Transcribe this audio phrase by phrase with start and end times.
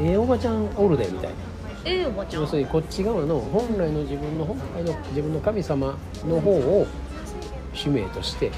[0.00, 1.36] ええおばちゃんおるでみたいな。
[1.84, 2.42] ええおばちゃん。
[2.42, 6.86] 要するにこっち側の本来の自分の本来の自分の神様の方を
[7.74, 8.50] 使命として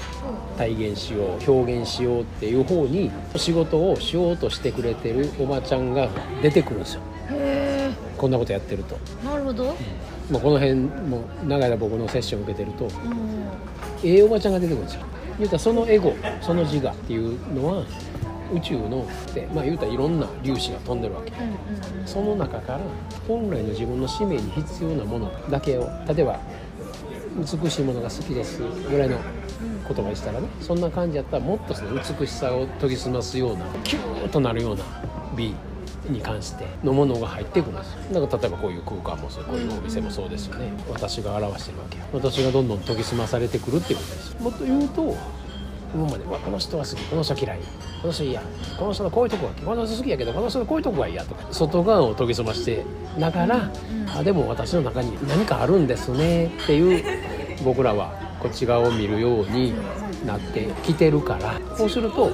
[0.57, 6.09] 体現しよう表現しようっていう方に仕事をしようとしてくれてるおばちゃんが
[6.41, 7.01] 出てくるんですよ。
[7.29, 9.75] へこんなことやってると、えなるほど。
[10.29, 12.89] まあ、この辺も長い間僕のセッション受けてるとうん
[14.03, 15.01] ええおばちゃんが出てくるんですよ。
[15.37, 17.83] 言うたらそのエゴその自我っていうのは
[18.53, 21.31] 宇宙のでまあ言うたらいろんな粒子が飛んでるわけ。
[22.05, 22.79] その中から
[23.27, 26.39] 本来の自分の使命に必要なものだけを例えば
[27.37, 29.17] 美しいものが好きですぐらいの
[29.87, 34.83] 言葉にしたらねそんな感じやったらもっとその美しさを研ぎ澄ますようなキューッとなるような
[35.35, 35.55] 美
[36.09, 38.21] に関してのものが入ってくるんですよ。
[38.21, 40.73] だから例えばこういう空間もそうこういうお店もそうですよね。
[40.91, 45.15] 私が表してるわけよ私がどんどん研ぎ澄まされてくるっていうことですもっと言うと
[45.93, 46.25] 今まで。
[46.25, 47.03] はこの人は好き。
[47.03, 47.59] この人は嫌い。
[48.01, 48.41] この人嫌
[48.77, 52.83] この人のこういうとこがこの人好きやけどこの人のこういうとこが嫌とか外側を研ぎ澄まして
[53.17, 53.71] ながら、
[54.15, 56.47] あでも私の中に何かあるんですね。
[56.47, 57.03] っていう
[57.63, 59.73] 僕らはこっち側を見るように
[60.25, 61.59] なってきてるから。
[61.77, 62.31] こうすると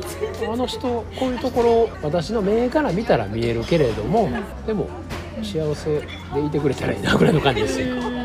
[0.52, 4.30] あの人こういうところ私の目から見たら見えるけれども
[4.66, 4.88] でも
[5.42, 8.17] 幸せでいてくれたらいいなぐらいの感じですよ。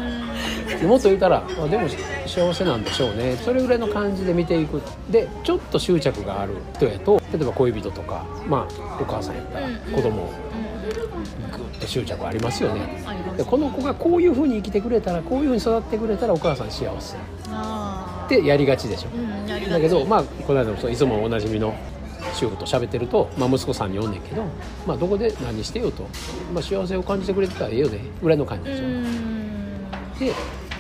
[0.87, 1.89] もっと言ったらあでも
[2.27, 3.37] 幸せなんでしょうね。
[3.37, 4.81] それぐらいの感じで見ていく。
[5.11, 10.33] でちょっと執着がある人やと例えば恋人とかまあお母さんやったら子供
[11.53, 13.03] グッと執着ありますよね。
[13.37, 17.17] でこの子がこういうふうに生きてくれたらこういうふうに育ってくれたらお母さん幸せ。
[17.17, 19.09] っあてやりがちでしょ。
[19.15, 21.75] うんだけどまあこの間もそういつもおなじみの
[22.35, 24.45] 主婦と喋ってると、まあ、息子さんにおんねんけど、
[24.87, 26.09] まあ、どこで何してよと、
[26.55, 28.01] まあ、幸せを感じてくれてたらええよね。
[28.23, 29.03] ぐらいの感じうですよ、ん。
[30.19, 30.33] で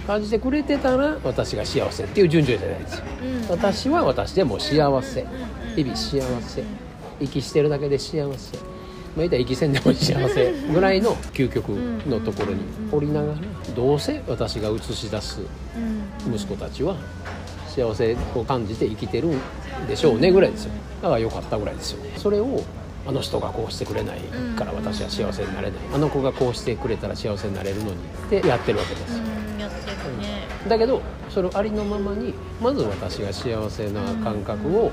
[0.06, 3.04] 感じてくれてたら私が幸せっていう順序じゃないですよ。
[3.22, 3.48] うん。
[3.48, 5.26] 私は私でもう幸せ
[5.76, 6.64] 日々幸せ。
[7.20, 8.58] 息してるだけで幸せ。
[9.16, 13.38] まあ言ったんでも幸せぐらいの究極のところにおりながら
[13.76, 15.40] どうせ私が映し出す
[16.26, 16.34] うん。
[16.34, 16.96] 息子たちは
[17.68, 19.40] 幸せを感じて生きてるん
[19.86, 20.72] でしょうねぐらいですよ。
[21.02, 22.12] だから良かったぐらいですよね。
[22.16, 22.62] それを
[23.06, 24.20] あの人がこうしてくれない
[24.56, 25.80] から私は幸せになれない。
[25.94, 27.96] あの子がこうしてくれたら幸せになれるのにっ
[28.30, 29.20] てやってるわけです
[30.04, 34.92] うんだけどそれをありのままにまず私が幸せな感覚を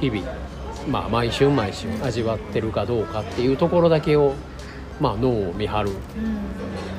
[0.00, 0.22] 日々、
[0.88, 4.34] まあ、毎週毎週味わってるかどうかっていうところだけを、
[5.00, 5.90] まあ、脳を見張る。
[5.90, 5.96] うん。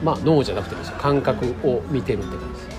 [0.04, 0.98] まあ脳じゃなくてですよ。
[0.98, 2.54] 感覚を見てるって感じ。
[2.54, 2.78] です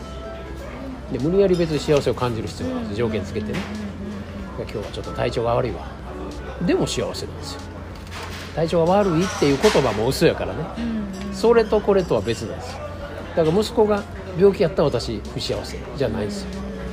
[1.13, 3.59] で無理やり別に幸せを感じる必要があるんです条件つけてね。
[4.59, 5.87] 今日はちょっと体調が悪いわ。
[6.67, 7.61] でも幸せなんですよ。
[8.57, 10.65] 体調が悪いっていう言葉も嘘やからね。
[11.33, 12.79] それとこれとは別なんですよ。
[13.37, 14.03] だから息子が
[14.37, 16.49] 病気やったら私不幸せじゃないんですよ。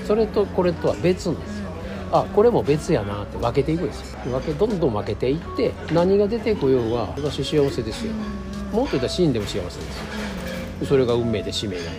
[0.05, 1.65] それとこれとは別なんですよ。
[2.11, 4.19] あこれも別やなって分けていくんですよ。
[4.25, 8.13] 分けどんどん分けていって何が出てこようが私幸せですよ。
[8.71, 9.83] もっと言ったら死んでも幸せですよ。
[10.87, 11.91] それが運命で使命なんや。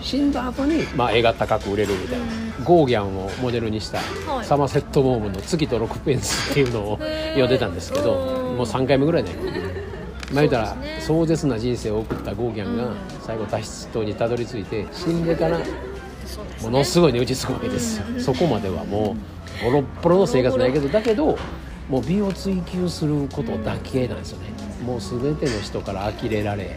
[0.00, 2.44] 死んだ後にまあ絵が高く売れるみたいな。
[2.62, 3.98] ゴーギャンをモデルにした
[4.32, 4.44] はい。
[4.44, 6.98] サマセット・モームの「月と6ペンス」っていうのを
[7.30, 8.14] 読んでたんですけど
[8.50, 9.30] うんもう3回目ぐらいね
[10.34, 12.96] まあたら壮絶な人生を送ったゴーギャンがうん。
[13.24, 15.58] 最後脱出島にたどり着いて死んでから
[16.62, 18.04] ものすごい値打ちすごいですよ。
[18.18, 19.16] そこまではも
[19.62, 21.38] うボロッボロの生活ないけどだけど
[21.88, 24.50] もう美を追求することだけなんですよね。
[24.84, 26.76] もう全ての人から呆れられ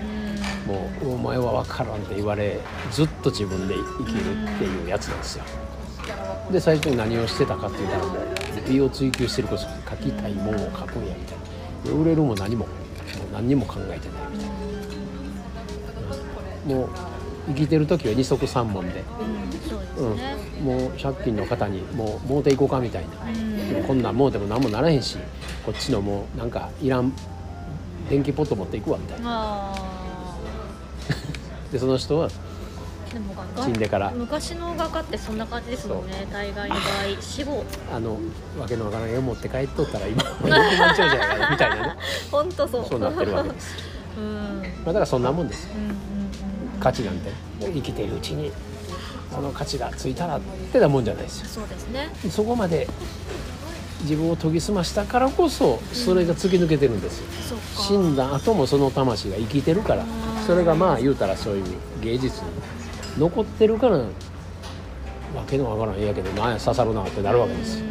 [0.66, 2.60] もうお前は分からんって言われ
[2.92, 5.44] ずっと自分で生きるっていうやつなんですよ。
[6.52, 8.18] で最初に何をしてたかって言ったらもう
[8.70, 9.68] 美を追求してること書
[9.98, 11.92] きたいもんを書くんやみたいな。
[11.92, 12.68] で売れるも何も
[13.16, 14.56] もう何にも考えてないみたいな。
[16.76, 16.90] もう
[17.48, 19.04] 生きてる時は二足三門で、
[19.98, 20.66] うん。
[20.66, 23.10] もう借金の方にもうもうていこうかみたいな。
[23.86, 25.18] こんなんもうでも何もならへんし
[25.66, 27.14] こっちのもうなんかいらん
[28.10, 29.26] 電気ポット持っていくわみたいな。
[29.28, 29.76] あ
[31.72, 32.34] でその人はー
[33.64, 34.12] 死んでから。
[34.12, 36.28] 昔の画家ってそんな感じですもんね。
[36.32, 37.64] 大概の場合死後。
[37.94, 38.18] あの
[38.60, 41.96] わけのわからん絵を持って帰っとったら今人気満潮じゃないかみたいなね。
[42.32, 42.86] 本当そう。
[42.88, 43.76] そうなってるわけです、
[44.18, 44.24] うん。
[44.24, 45.66] うんまあ、だからそんなもんです。
[45.66, 47.32] ようん価値なんて。
[47.60, 48.52] 生きているうちに
[49.32, 50.40] その価値がついたらっ
[50.72, 51.48] てなもんじゃないですよ。
[51.48, 52.10] そうですね。
[52.30, 52.88] そこまで
[54.02, 57.84] 自分を研ぎ澄ましたからこそそれが突き抜けてるんですよ、そうか。
[57.84, 60.04] 死んだ後もその魂が生きてるから。
[60.04, 60.10] うん。
[60.46, 61.64] それがまあ言うたらそういう
[62.02, 62.50] 芸術に
[63.18, 64.06] 残ってるからわ
[65.48, 67.86] けのわからん絵やけどなんや刺さるなってなるわけですよ。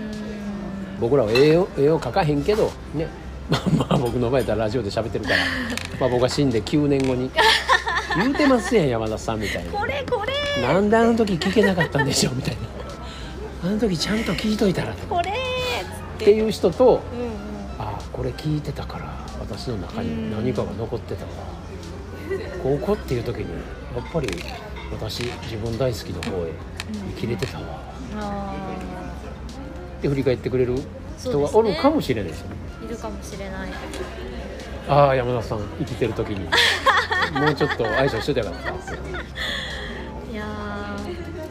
[1.00, 3.08] 僕らは絵を絵を描かへんけどね。
[3.50, 5.36] まあまあ僕の場合やったらラジオで喋ってるから
[6.00, 7.30] まあ僕が死んで9年後に。
[8.16, 10.62] 言うてますやん山田さんみたいなこれこれ。
[10.62, 12.56] なんであの時聞けなかったんでしょうみたい
[13.62, 13.68] な。
[13.68, 15.32] あの時ちゃんと聞いといたらっこれ。
[16.18, 17.28] ていう人とうんうん。
[17.78, 21.30] ああこれ聞いてたから私の中に何かが残ってたわ。
[22.62, 24.28] 高校っていう時にやっぱり
[24.92, 26.52] 私自分大好きの方へ
[27.16, 27.64] 生きれてたわ。
[28.18, 28.54] あ
[29.98, 30.76] って振り返ってくれる
[31.18, 32.56] 人がおるかもしれないですよね。
[32.82, 33.70] ーいるかもしれない。
[34.88, 36.48] ああ山田さん生きてる時に。
[37.40, 38.70] もうちょっと愛想してたよかった
[40.32, 40.44] いや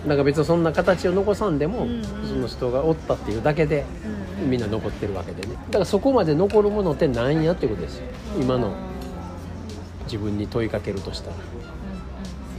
[0.08, 2.04] なんか別にそんな形を残さんでも、うんうん。
[2.28, 4.50] その人がおったっていうだけでーうん。
[4.50, 5.56] みんな残ってるわけでね。
[5.68, 8.04] だからそこまで残るものって何やってことですよ。
[8.40, 8.72] 今の
[10.06, 11.36] 自分に問いかけるとしたら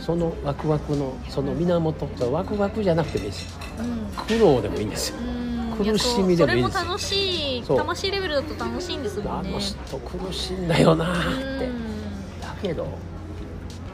[0.06, 3.58] そのワクワクのその源そうワクワクじゃなくてもいいですよ。
[3.80, 3.90] うん。
[3.90, 5.18] うん苦悩でもいいんですよ。
[5.18, 5.84] うん。
[5.84, 6.74] 苦しみでもいいです。
[6.76, 9.50] やそれも楽しい魂レベルだと楽しいんですもんね。
[9.50, 11.66] あの人苦しいんだよなーって。
[11.66, 12.40] うん。
[12.40, 12.86] だけど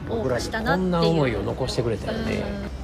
[0.07, 2.82] 僕らにこんな思いを残してくれたよねうん